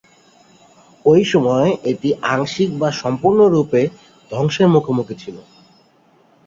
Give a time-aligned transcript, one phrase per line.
[1.05, 3.81] ঐ সময়ে এটি আংশিক বা সম্পূর্ণরূপে
[4.31, 5.35] ধ্বংসের মুখোমুখি ছিল।